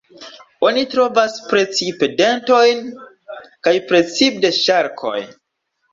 Oni 0.67 0.85
trovas 0.93 1.35
precipe 1.51 2.09
dentojn, 2.21 2.81
kaj 3.69 3.77
precipe 3.93 4.43
de 4.47 4.53
ŝarkoj. 4.65 5.17